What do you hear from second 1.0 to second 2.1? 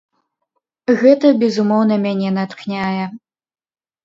Гэта, безумоўна,